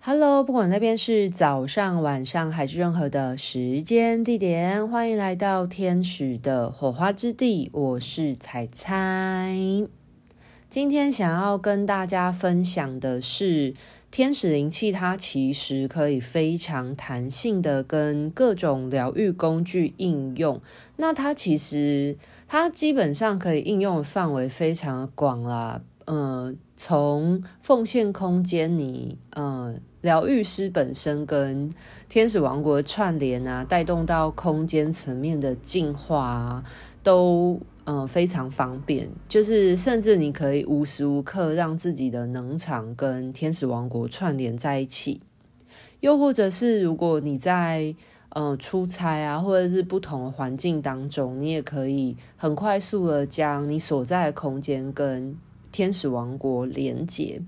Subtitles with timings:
[0.00, 7.68] Hello，不管那边是早上、晚上还是任何的时间地点，欢迎来到天使的火花之地。
[7.72, 9.52] 我是彩彩，
[10.68, 13.74] 今天想要跟大家分享的是，
[14.10, 20.62] 天使灵气它其实可以非常弹性的跟各种疗愈工具应用。
[20.96, 25.82] 那它其实它基本上可以应用的范围非常的广啦。
[26.06, 29.82] 嗯，从奉献空间，你嗯。
[30.00, 31.68] 疗愈师本身跟
[32.08, 36.64] 天使王国串联啊，带动到空间层面的进化啊，
[37.02, 39.08] 都嗯、非常方便。
[39.26, 45.20] 就是甚至你可以无时无刻让自己的能场跟天使王国串联在一起。
[46.00, 47.92] 又或者是如果你在
[48.28, 55.34] 呃出差啊，或者是不同的环境当中，你也可以很快速的将你所在的空间跟
[55.72, 57.40] 天使王国连接。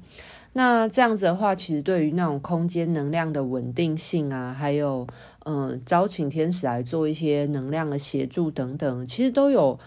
[0.52, 5.06] 那这样子的话，其实对于那种空间能量的稳定性啊，还有
[5.44, 9.78] 嗯，招请天使来做一些能量的协助等等，其实都有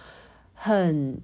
[0.54, 1.20] 很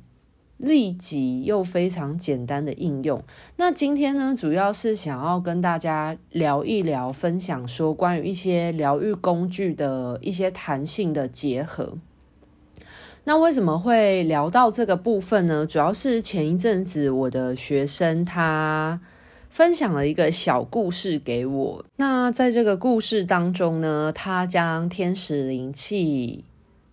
[0.58, 3.24] 立即又非常简单的应用。
[3.56, 11.98] 那今天呢，主要是想要跟大家聊一聊，分享说关于一些疗愈工具的一些弹性的结合。
[13.24, 15.66] 那为什么会聊到这个部分呢？
[15.66, 19.00] 主要是前一阵子我的学生他。
[19.50, 21.86] 分享了一个小故事给我。
[21.98, 26.46] 那在这个故事当中呢，他将天使灵气。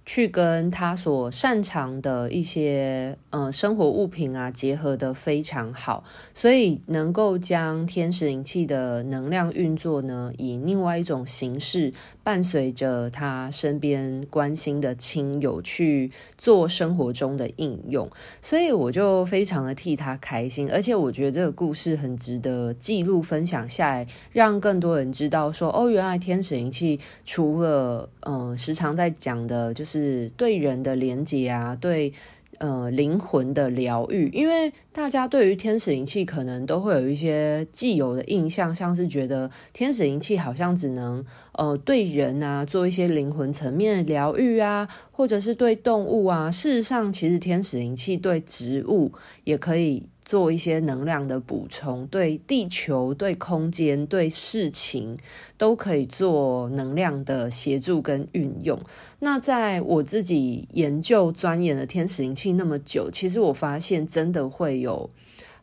[0.08, 11.92] 去跟他所擅长的一些呃生活物品啊结合得非常好，所以能够将天使灵气的能量运作呢，以另外一种形式
[12.27, 18.08] 伴随着他身边关心的亲友去做生活中的应用，
[18.41, 29.97] 所以我就非常的替他开心，而且我觉得这个故事很值得记录分享下来，让更多人知道说哦，原来天使灵气除了嗯、呃、时常在讲的就是。
[29.97, 32.12] 是对人的连接啊，对
[32.59, 46.50] 呃灵魂的疗愈，因为大家对于天使灵气可能都会有一些既有的印象，像是觉得天使灵气好像只能呃对人啊做一些灵魂层面的疗愈啊，或者是对动物啊。
[46.50, 49.12] 事实上，其实天使灵气对植物
[49.44, 50.09] 也可以。
[50.26, 55.16] 做一些能量的补充，对地球、对空间、对事情
[55.56, 58.76] 都可以做能量的协助跟运用。
[59.20, 65.09] 那在我自己研究钻研的天使灵气那么久，其实我发现真的会有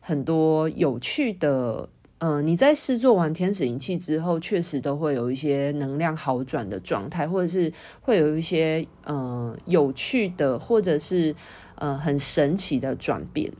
[0.00, 1.90] 很多有趣的。
[2.18, 7.70] 嗯、你在试做完天使灵气之后，确实都会有一些能量好转的状态，或者是
[8.00, 11.36] 会有一些嗯、呃、有趣的，或者是
[11.74, 13.52] 呃很神奇的转变。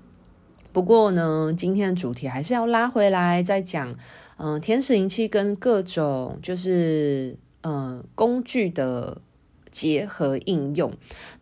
[0.75, 3.95] 不过呢，今天的主题还是要拉回来再讲，
[4.39, 9.19] 嗯、天使灵气跟各种就是嗯、工具的
[9.71, 10.93] 结合应用。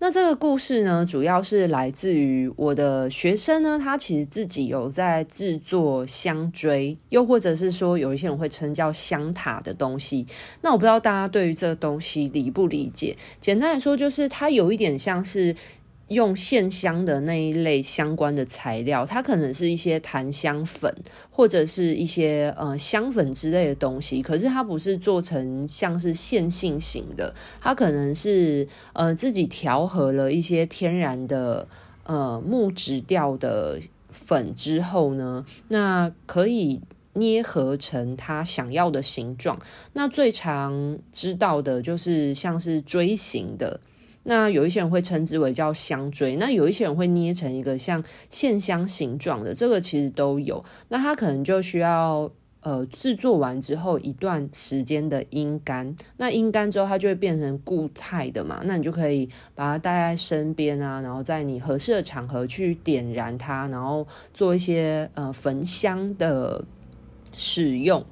[0.00, 10.26] 那这个故事呢，主要是来自于我的学生呢，他其实自己有在制作香锥，又或者是说有一些人会称叫香塔的东西。
[10.60, 13.16] 那我不知道大家对于这个东西理不理解？
[13.40, 15.56] 简单来说，就是它有一点像是。
[16.12, 20.94] 用线香的那一类相关的材料，它可能是一些檀香粉
[21.30, 31.66] 或者是一些呃香粉之类的东西，可是它不是做成像是线性型的，它可能是呃自己调和了一些天然的
[32.04, 33.80] 呃木质调的
[34.10, 36.80] 粉之后呢，那可以
[37.14, 39.58] 捏合成它想要的形状。
[39.92, 43.80] 那最常知道的就是像是锥形的。
[44.24, 50.64] 那有一些人会称之为叫香锥，那有一些人会捏成一个像线香形状的，这个其实都有。
[50.88, 52.30] 那它可能就需要
[52.60, 66.64] 呃制作完之后一段时间的阴干，那阴干之后它就会变成固态的嘛，那你就可以把它带在身边啊，然后在你合适的场合去点燃它，然后做一些呃焚香的
[67.34, 68.04] 使用。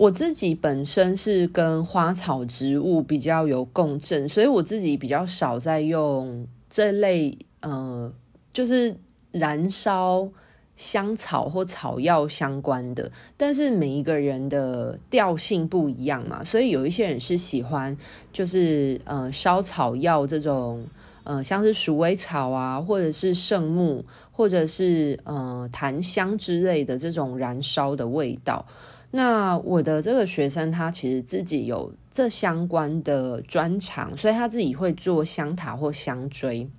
[0.00, 8.10] 我自己本身是跟花草植物比较有共振，所以我自己比较少在用这类呃，
[8.50, 8.96] 就是
[9.30, 10.26] 燃烧
[10.74, 13.12] 香草或草药相关的。
[13.36, 17.94] 但是每一个人的调性不一样嘛，所以有一些人是喜欢
[18.32, 20.82] 就是呃烧草药这种
[21.24, 24.02] 呃像是鼠尾草啊，或者是圣木，
[24.32, 28.64] 或者是呃檀香之类的这种燃烧的味道。
[29.12, 36.70] 那我的这个学生，他其实自己有这相关的专长，所以他自己会做香塔或香锥。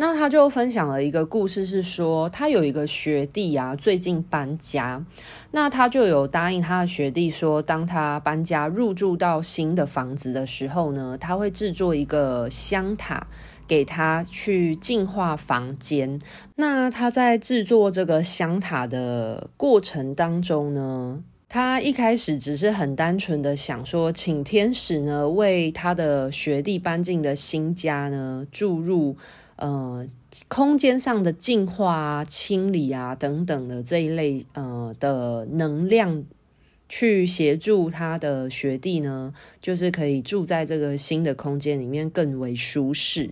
[0.00, 5.04] 那他就分享了一个故事，是说他有一个学弟啊，最近搬家，
[5.50, 13.26] 那他就有答应他的学弟说，当他搬家入住到新的房子的时候呢，他会制作一个香塔
[13.66, 16.20] 给他去净化房间。
[16.54, 29.16] 那他在制作这个香塔的过程当中呢，他一开始只是很单纯的想说，请天使呢为他的学弟搬进的新家呢注入。
[29.58, 30.06] 呃，
[30.46, 36.22] 空间上的净化啊、清理啊等等的这一类呃的能量，
[36.88, 43.30] 去协助他的学弟呢，就是可以住在这个新的空间里面更为舒适。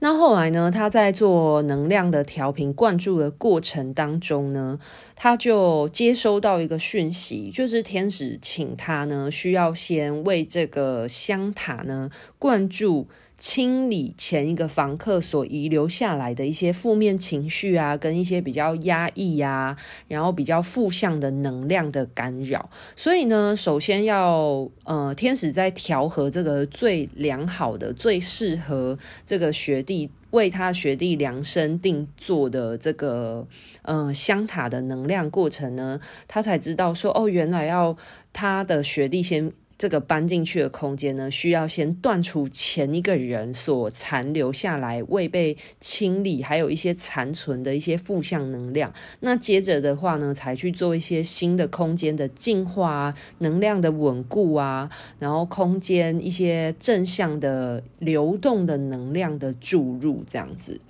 [0.00, 4.78] 那后来呢，他在做能量的调频灌注的过程当中呢，
[5.16, 13.08] 他就接收到一个讯息，就是天使请他呢，需要先为这个香塔呢灌注。
[13.42, 22.70] 清理前一个房客所遗留下来的一些负面情绪啊，跟一些比较压抑呀，然后比较负向的能量的干扰。
[22.94, 28.96] 所以呢，首先要呃，天使在调和这个最良好的、最适合
[29.26, 33.44] 这个学弟为他学弟量身定做的这个
[33.82, 35.98] 呃香塔的能量过程呢，
[36.28, 37.96] 他才知道说哦，原来要
[38.32, 39.52] 他的学弟先。
[39.82, 48.92] 这个搬进去的空间呢，需要先断除前一个人所残留下来未被清理，还有一些残存的一些负向能量。
[49.18, 54.88] 那接着的话呢，才去做一些新的空间的净化啊，能量的稳固啊，
[55.18, 60.80] 然后空间一些正向的流动的能量的注入，这样子。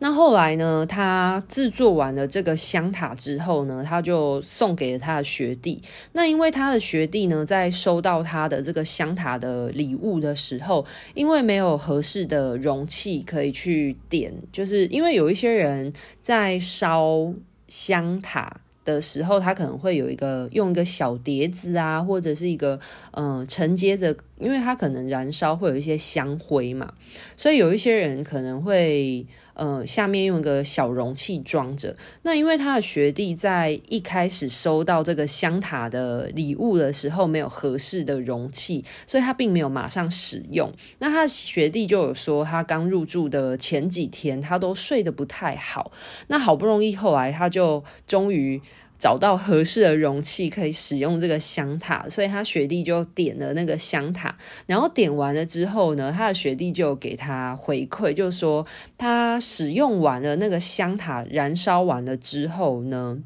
[0.00, 5.80] 那后来呢，他制作完了这个香塔之后呢，他就送给了他的学弟。
[6.12, 17.32] 那因为他的学弟呢，在收到他的这个香塔的礼物的时候，因为没有合适的容器可以去点，就是因为有一些人在烧
[17.68, 22.78] 香塔的时候，他可能会有一个用一个小碟子啊，或者是一个
[23.12, 24.14] 嗯、承接着，
[24.44, 26.92] 因为他可能燃烧会有一些香灰嘛，
[27.36, 29.26] 所以有一些人可能会。
[29.56, 31.96] 呃，下面用一个小容器装着。
[32.22, 40.72] 那因为他的学弟在一开始收到这个香塔的礼物的时候，没有合适的容器，所以他并没有马上使用。
[40.98, 45.92] 那他学弟就有说，他刚入住的前几天，他都睡得不太好。
[46.26, 48.60] 那好不容易后来，他就终于。
[48.96, 54.34] 找到合适的容器可以使用这个香塔，所以他学弟就点了那个香塔，
[54.66, 63.18] 然后点完了之后呢，他的学弟就给他回馈，就说他使用完了那个香塔，燃烧完了之后呢，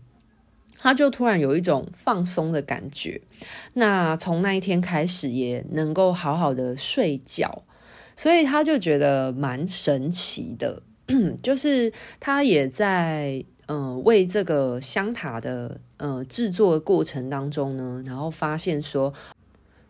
[0.78, 3.20] 他就突然有一种放松的感觉。
[3.74, 7.62] 那从那一天开始也能够好好的睡觉，
[8.16, 10.82] 所以他就觉得蛮神奇的，
[11.40, 13.44] 就是他也在。
[13.68, 19.12] 嗯、呃，为这个香塔的呃制作的过程当中呢，然后发现说，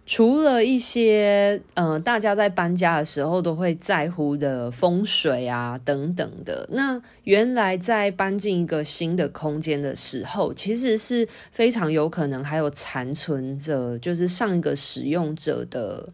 [0.05, 16.09] 除了一些呃大家在搬家的时候都会在乎的风水啊等等的，那原来在搬进一个新的空间的时候，其实是非常有可能还有残存着，就是上一个使用者的。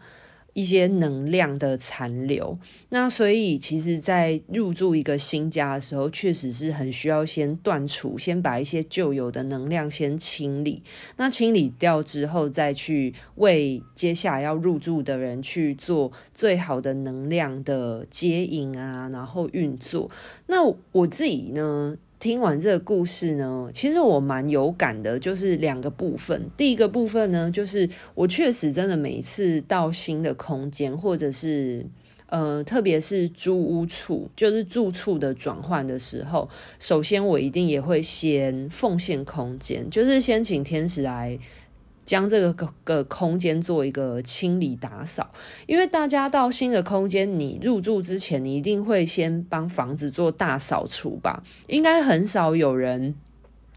[0.54, 2.56] 一些能量的残留，
[2.88, 10.82] 那所以其实，在入住一个新家的时候，确实是很需要先断除，先把一些旧有的能量先清理。
[11.16, 20.08] 那清理掉之后，再去为接下来要入住的人去做最好的能量的接引啊，然后运作。
[20.46, 21.96] 那我自己呢？
[22.24, 26.48] 听完这个故事呢，其实我蛮有感的，就是两个部分。
[26.56, 31.84] 第一个部分呢，就是我确实真的每一次到新的空间，或者是
[32.28, 36.48] 呃，特别是租屋处，就是住处的转换的时候，
[36.80, 41.38] 首先我一定也会先奉献空间，就是先请天使来。
[42.04, 45.30] 将这个个空间做一个清理打扫，
[45.66, 51.42] 因为大家到新的空间，你入住之前，你一定会先帮房子做大扫除吧？
[51.66, 53.14] 应该很少有人。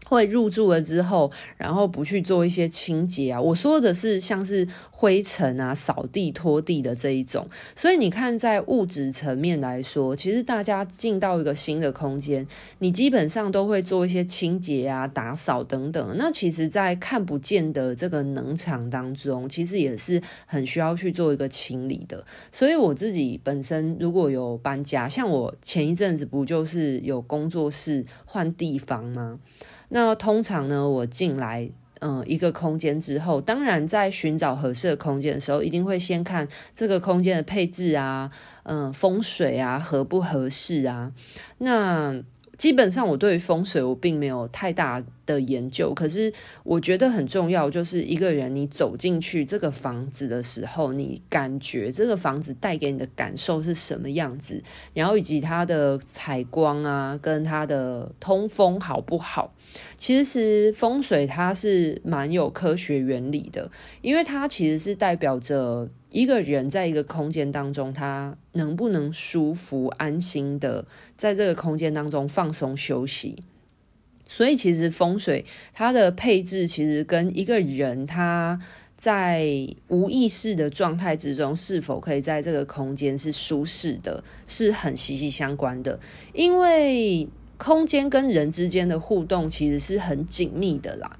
[0.08, 3.40] 会入住了之后，然后不去做一些清洁啊。
[3.40, 7.46] 我说的是像是灰尘啊、扫地、拖地的这一种。
[7.76, 12.46] 所以你看，在物质层面来说，其实大家进到一个新的空间，
[12.78, 16.14] 你基本上都会做一些清洁啊、打扫等等。
[16.16, 22.24] 那其实，在看不见的这个能场当中，其实也是很需要去做一个清理的。
[22.50, 29.38] 所以我自己本身如果有搬家，像我前一阵子不就是有工作室换地方吗？
[29.88, 38.30] 那通常呢，我进来，嗯，一个空间之后，当然在寻找合适的空间的时候，一定会先看这个空间的配置啊，
[38.64, 41.12] 嗯，风水啊，合不合适啊。
[41.58, 42.14] 那
[42.58, 46.32] 基本上我对于风水我并没有太大的研究，可是
[46.64, 54.60] 我觉得很重要，就是一个人你走进去这个房子的时候，你感觉这个房子带给你的感受是什么样子，
[54.92, 59.54] 然后以及它的采光啊，跟它的通风好不好。
[59.96, 70.86] 其实风水它是蛮有科学原理的，因为它其实是代表着一个人在一个空间当中，他能不能舒服、安心的
[71.16, 73.36] 在这个空间当中放松休息。
[74.26, 78.60] 所以其实风水它的配置，其实跟一个人他
[78.96, 79.46] 在
[79.88, 85.98] 无意识的状态之中，是否可以在这个空间是舒适的，是很息息相关的，
[86.32, 87.28] 因为。
[87.60, 91.18] 空间跟人之间的互动其实是很紧密的啦。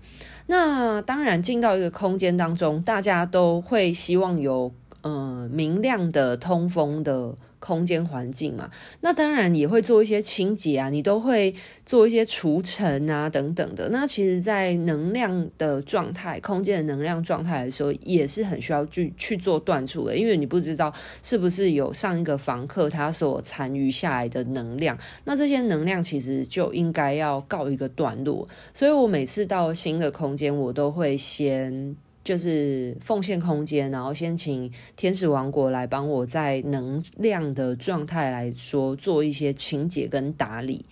[0.50, 7.34] 那当然，进到一个空间当中，大家都会希望有呃明亮的通风的。
[7.58, 13.88] 空间环境嘛，那当然也会做一些清洁啊，你都会做一些除尘啊等等的。
[13.90, 28.48] 那其实，在能量的状态、空间的能量状态来说，也是很需要去去做断除的，因为你不知道是不是有上一个房客他所残余下来的能量，那这些能量其实就应该要告一个段落。
[28.72, 31.96] 所以我每次到新的空间，我都会先。
[32.24, 40.84] 就是奉献空间，然后先请天使王国来帮我在能量的状态来说做一些清洁跟打理。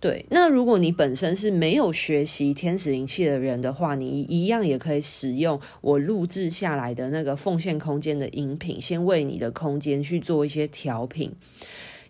[0.00, 11.30] 对，那如果你本身是没有学习天使灵气的人的话，你一样也可以使用我录制下来的那个奉献空间的音频，先为你的空间去做一些调频。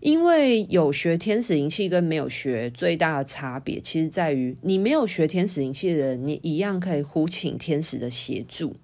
[0.00, 8.76] 因为有学天使灵气跟没有学最大的差别，其实在于你没有学天使灵气的人，你一样可以呼请天使的协助，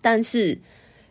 [0.00, 0.60] 但是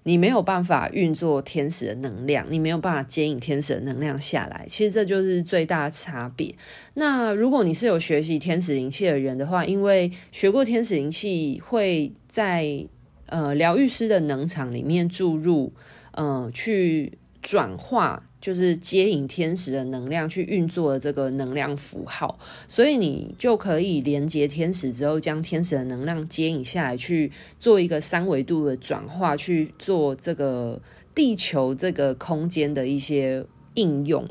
[0.04, 4.66] 你没有办法运作天使的能量，你没有办法接引天使的能量下来。
[4.70, 6.56] 其实这就是最大的差别。
[6.94, 12.86] 那如果你是有学习天使灵气的人的话，因为学过天使灵气，会在
[13.26, 15.74] 呃疗愈师的能场里面注入，
[16.14, 18.24] 呃，去转化。
[18.40, 30.80] 就是接引天使的能量去运作的这个能量符号，所以你就可以连接天使之后，将天使的能量接引下来，去做一个三维度的转化，去做这个
[31.16, 34.28] 地球这个空间的一些应用。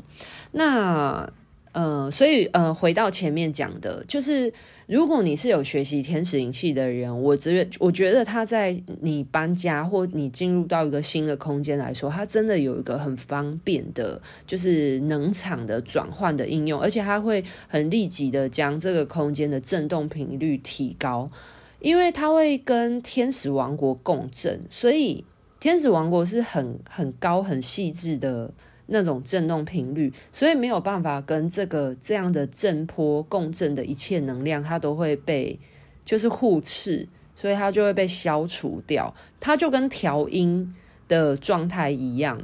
[0.51, 1.29] 那
[1.77, 4.51] 呃，所以呃，回到前面讲的，就是。
[4.87, 21.29] 如果你是有学习天使灵气的人，我觉得我觉得他在你搬家或你进入到一个新的空间来说，它真的有一个很方便的，就是能场的转换的应用，而且它会很立即的将这个空间的振动频率提高，
[21.81, 25.25] 因为它会跟天使王国共振，所以
[25.59, 28.49] 天使王国是很很高很细致的。
[28.87, 35.59] 那种震动频率，所以没有办法跟这个这样的震波共振的一切能量，它都会被
[36.03, 39.13] 就是互斥，所以它就会被消除掉。
[39.39, 40.73] 它就跟调音
[41.07, 42.41] 的状态一样。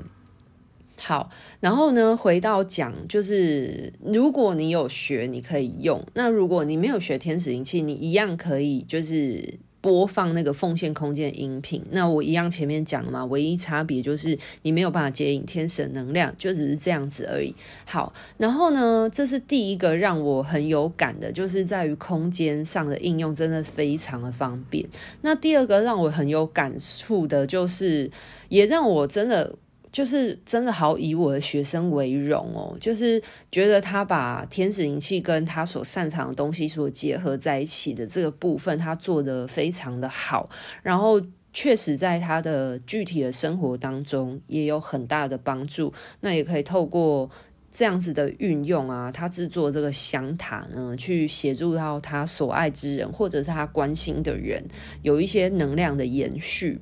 [0.99, 9.55] 好，然后呢，回到讲，就是如果你有学，你可以用；那如果你没有学天使灵气，你一样可以，就是。
[9.83, 17.53] 播放那个奉献空间音频，那我一样前面讲了嘛，唯一差别就是你没有办法接引天使能量，就只是这样子而已。
[17.83, 24.87] 好，然后呢，这是第一个让我很有感的，就是在于空间上的应用真的非常的方便。
[25.19, 28.09] 那第二个让我很有感触的，就是
[28.47, 29.53] 也让我真的。
[29.93, 33.21] 就是真的好以我的学生为荣哦，就是
[33.51, 40.49] 觉得他把天使灵气跟他所擅长的东西所结合在一起的这个部分，他做得非常的好，
[40.81, 41.21] 然后
[41.53, 45.93] 确实在他的具体的生活当中也有很大的帮助。
[46.19, 47.29] 那也可以透过
[47.71, 54.63] 这样子的运用啊，他制作这个香塔呢，去协助到他所爱之人或者是他关心的人，
[55.03, 56.81] 有一些能量的延续。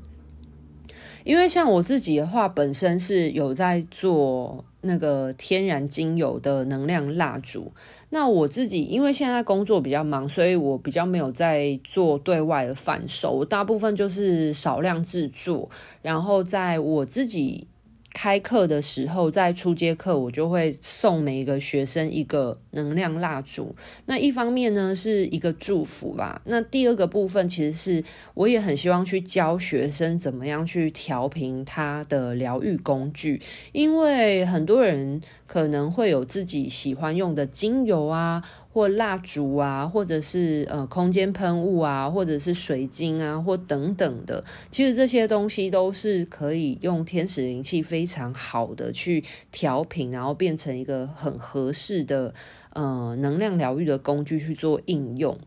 [1.32, 7.72] 因为像我自己的话，本身是有在做那个天然精油的能量蜡烛。
[8.10, 15.70] 那我自己因为现在工作比较忙，所以我比较没有在做对外的贩售，我大部分就是少量制作，
[16.02, 17.70] 然后在我自己。
[18.14, 23.76] 开课的时候，在初阶课，我就会送每一个学生一个能量蜡烛。
[24.06, 26.42] 那一方面呢，是一个祝福吧。
[26.46, 52.34] 那第二个部分，其实是我也很希望去教学生怎么样去调频他的疗愈工具，因为很多人可能会有自己喜欢用的精油啊，或蜡烛啊，或者是呃空间喷雾啊，或者是水晶啊，或等等的，其实这些东西都是可以用天使灵气非常好的去调频，然后变成一个很合适的
[52.74, 55.38] 呃能量疗愈的工具去做应用。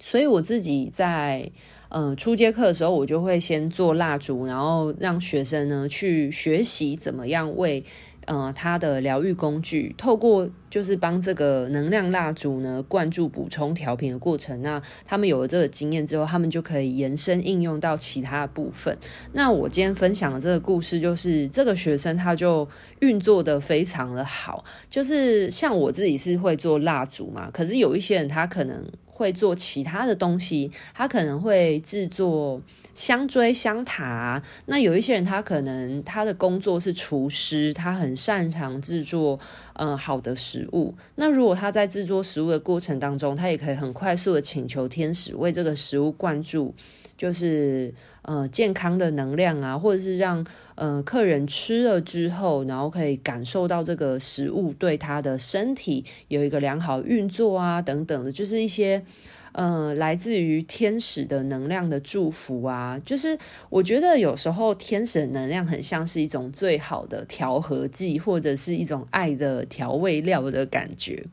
[0.00, 1.50] 所以我自己在
[1.88, 7.84] 呃初阶课的时候，我就会先做蜡烛，然后让学生呢去学习怎么样为。
[8.24, 14.62] 呃，他的疗愈工具，透过就是帮这个能量蜡烛呢灌注、补充、调频的过程。
[14.62, 18.96] 那他们有了这个经验之后，他们就可以延伸应用到其他的部分。
[19.34, 22.66] 那我今天分享的这个故事，就是这个学生他就
[23.00, 24.64] 运作得非常的好。
[24.88, 32.62] 就是像我自己是会做蜡烛嘛，可是有一些人他可能会做其他的东西，他可能会制作。
[32.94, 39.40] 香锥、香塔，那有一些人他可能他的工作是厨师，他很擅长制作
[39.74, 40.94] 嗯好的食物。
[41.16, 46.74] 那如果他在制作食物的过程当中，他也可以很快速的请求天使为这个食物灌注，
[47.16, 59.04] 就是呃健康的能量啊，或者是让呃客人吃了之后，然后可以感受到这个食物对他的身体有一个良好运作啊等等的，就是一些。
[59.52, 71.26] 呃，来自于天使的能量的祝福啊，就是我觉得有时候天使的能量很像是一种最好的调和剂，或者是一种爱的调味料的感觉，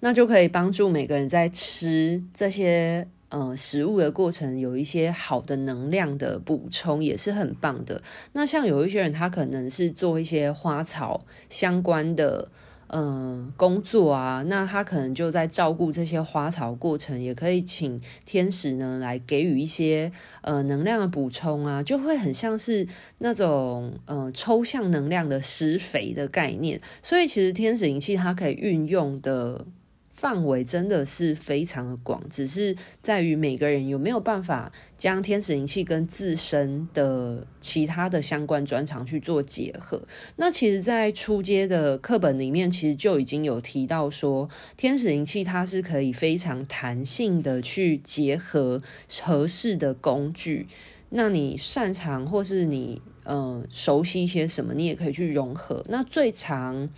[0.00, 8.02] 那就可以帮助每个人在吃这些呃食物的过程有一些好的能量的补充，也是很棒的。
[8.34, 12.50] 那像有一些人，他可能是做一些花草相关的。
[12.92, 22.86] 嗯，工作啊，那他可能就在照顾这些花草过程，也可以请天使呢来给予一些呃能量的补充啊，就会很像是
[23.18, 26.80] 那种呃抽象能量的施肥的概念。
[27.00, 29.64] 所以其实天使灵气它可以运用的。
[30.12, 40.02] 范围真的是非常的广，只是在于每个人有没有办法将天使灵气跟自身的其他的相关专长去做结合。
[40.36, 48.82] 那其实，在初阶的课本里面，其实就已经有提到说，天使灵气它是可以非常弹性的去结合
[49.22, 50.66] 合适的工具。
[51.08, 55.82] 那你擅长或是你呃熟悉一些什么，你也可以去融合。
[55.88, 56.90] 那最常。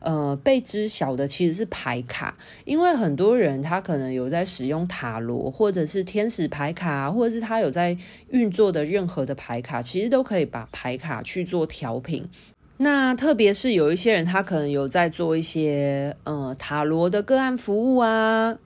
[0.00, 7.96] 呃，被知晓的其实是牌卡，因为很多人他可能有在使用塔罗，或者是天使牌卡，或者是他有在
[8.30, 12.28] 运作的任何的牌卡，其实都可以把牌卡去做调频。
[12.76, 18.56] 那特别是有一些人，他可能有在做一些呃塔罗的个案服务啊，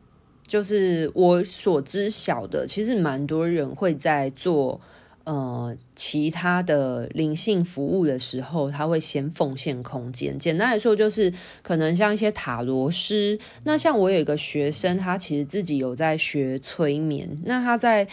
[0.46, 4.80] 就是我所知晓的，其实蛮多人会在做。
[5.24, 10.38] 呃，其他的灵性服务的时候，他会先奉献空间。
[10.38, 13.38] 简单来说，就是可能像一些塔罗师。
[13.64, 17.28] 那像我有一个学生，他其实自己有在学催眠。
[17.44, 18.08] 那他在。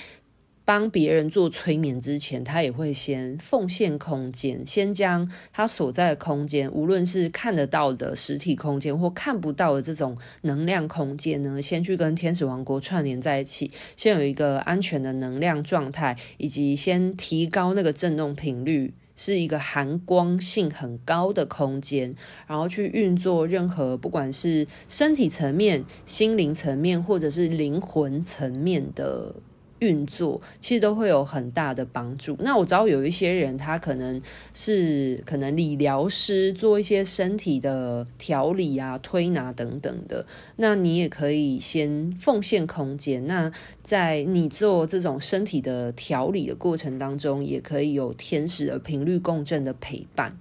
[0.67, 22.13] 帮别人做催眠之前，他也会先奉献空间，先将他所在的空间，无论是看得到的实体空间或看不到的这种能量空间呢，先去跟天使王国串联在一起，先有一个安全的能量状态，以及先提高那个振动频率，是一个含光性很高的空间，
[22.45, 29.34] 然后去运作任何不管是身体层面、心灵层面，或者是灵魂层面的。
[29.79, 32.35] 运作其实都会有很大的帮助。
[32.39, 34.21] 那我知道有一些人，他可能
[34.53, 40.25] 是可能理疗师，做一些身体的调理啊、推拿等等的。
[40.55, 43.25] 那你也可以先奉献空间。
[43.27, 43.51] 那
[43.83, 50.37] 在你做这种身体的调理的过程当中，也可以有天使的频率共振的陪伴。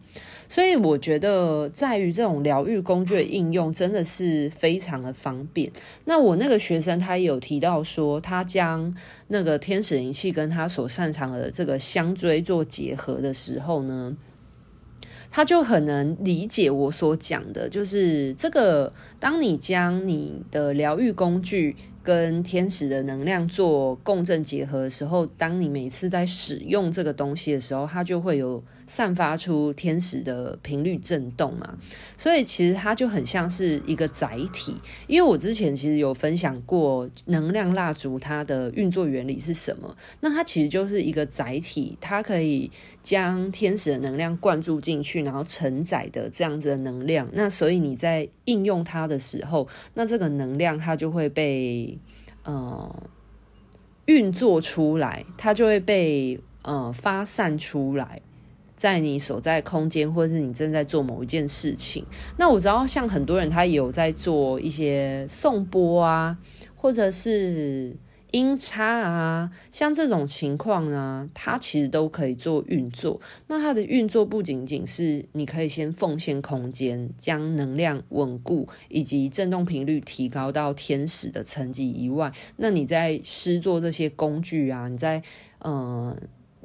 [0.49, 5.71] 所以我觉得，在于这种疗愈工具的应用，真的是非常的方便。
[6.05, 8.95] 那我那个学生他有提到说，他将
[9.29, 14.17] 那个天使灵气跟他所擅长的这个香锥做结合的时候呢，
[15.31, 28.63] 他就很能理解我所讲的，就是这个，当你将你的疗愈工具跟天使的能量做共振结合的时候，当你每次在使用这个东西的时候，它就会有。
[28.87, 31.77] 散发出天使的频率震动嘛，
[32.16, 34.75] 所以其实它就很像是一个载体。
[35.07, 42.70] 因为我之前其实有分享过能量蜡烛它的运作原理是什么，那它其实就是一个载体，它可以
[43.03, 47.29] 将天使的能量灌注进去，然后承载的这样子的能量。
[47.33, 51.99] 那所以你在应用它的时候，那这个能量它就会被
[52.44, 53.09] 呃
[54.05, 58.20] 运作出来，它就会被呃发散出来。
[58.77, 62.05] 在你所在空间，或者是你正在做某一件事情。
[62.37, 66.39] 那我知道，像很多人他有在做一些颂钵啊，
[66.75, 67.97] 或者是。
[68.33, 73.19] 音叉啊，像这种情况呢，它其实都可以做运作。
[73.47, 85.23] 那它的运作不仅仅是你可以先奉献空间，将能量稳固以及振动频率提高到天使的层级以外，那你在施作这些工具啊，你在
[85.61, 86.15] 嗯、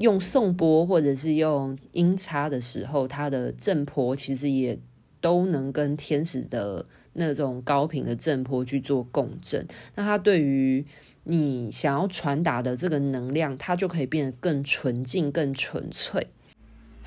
[0.01, 4.77] 用送波或者是用音叉的时候，它的振波其实也
[5.21, 9.65] 都能跟天使的那种高频的振波去做共振。
[9.95, 10.85] 那它对于
[11.23, 16.27] 你想要传达的这个能量，它就可以变得更纯净、更纯粹。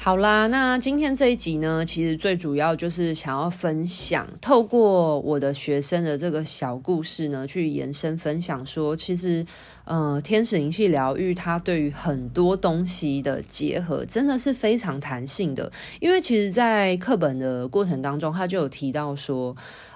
[0.05, 9.47] 好啦，那今天这一集呢，其实最主要就是想要分享，透过我的学生的这个小故事呢，去延伸分享说，其实。
[9.87, 15.71] 呃，天使灵气疗愈，它对于很多东西的结合真的是非常弹性的。
[16.01, 19.55] 因为其实，在课本的过程当中，它就有提到说，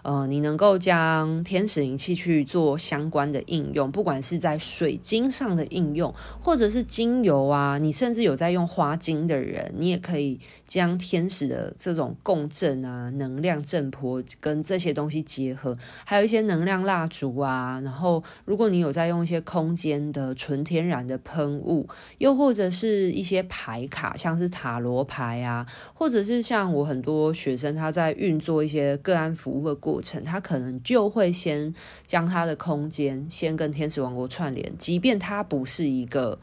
[0.09, 17.79] 呃，你能够将天使灵气去做相关的应用，不管是在水晶上的应用，或者是精油啊，你甚至有在用花精的人，你也可以将天使的这种共振啊、能量振波跟这些东西结合，还有一些能量蜡烛啊。
[17.85, 31.75] 然后，如果你有在用一些空间的纯天然的喷雾，又或者是一些牌卡，像是塔罗牌啊，或者是像我很多学生他在运作一些个案服务的过程，他可能就会先
[32.07, 36.39] 将他的空间先跟天使王国串联，即便他不是一个。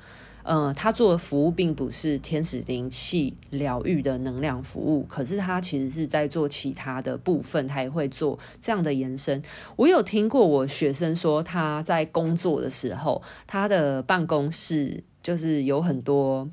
[0.48, 9.41] 呃，他做的服务并不是天使灵气疗愈的能量服务，可是他其实是在做其他的部分，他也会做这样的延伸。
[9.76, 16.48] 我有听过我学生说，他在工作的时候，他的办公室就是有很多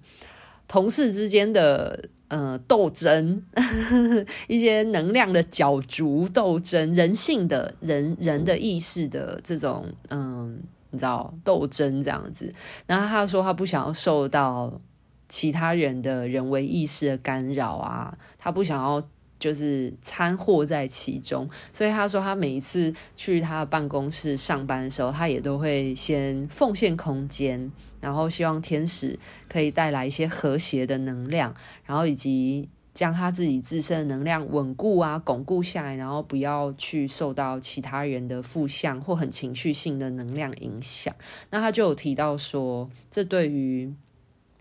[0.66, 10.60] 同事之间的呃斗争呵呵， 一些能量的角逐斗争，人性的人人的意识的这种嗯。
[10.94, 12.52] 你知道斗争这样子，
[12.86, 14.78] 然后他说他不想要受到
[15.26, 19.02] 其他人的人为意识的干扰啊，他不想要
[19.42, 31.52] 就是掺和在其中，所以他说他每一次去他的办公室上班的时候，他也都会先奉献空间，然后希望天使可以带来一些和谐的能量，
[31.84, 32.68] 然后以及。
[32.94, 41.14] 将他自己自身的能量稳固啊、巩固下来，然后不要去受到其他人的负向或很情绪性的能量影响。
[41.48, 43.90] 那他就有提到说，这对于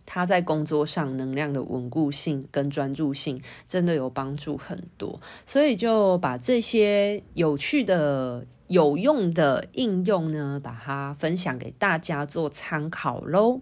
[0.05, 5.19] 他在工作上能量的稳固性跟专注性，真的有帮助很多。
[5.45, 13.59] 所以就把这些有趣的、有用的应用呢，把它分享给大家做参考喽。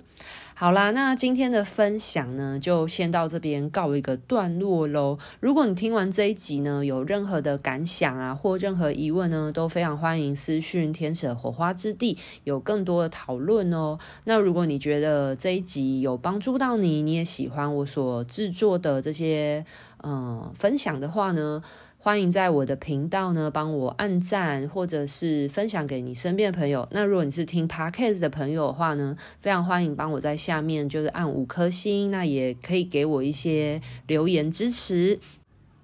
[0.53, 5.17] 好啦，那今天的分享呢，就先到这边告一个段落喽。
[5.39, 13.97] 如果你听完这一集呢，有任何的感想啊，或任何疑问呢，都非常欢迎私讯天使火花之地，有更多的讨论哦。
[14.25, 19.65] 那如果你觉得这一集有帮助到你，你也喜欢我所制作的这些
[20.03, 21.63] 嗯分享的话呢，
[22.01, 26.87] 欢迎在我的频道呢帮我按赞，或者是分享给你身边的朋友。
[26.91, 35.19] 那如果你是听 Podcast 的朋友的话呢，非常欢迎帮我在下面就是按五颗星，那也可以给我一些留言支持。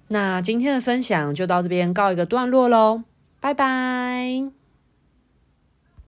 [0.07, 3.03] 那今天的分享就到这边告一个段落喽，
[3.41, 4.64] 拜拜。